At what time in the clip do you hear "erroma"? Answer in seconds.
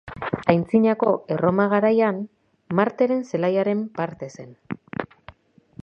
1.35-1.67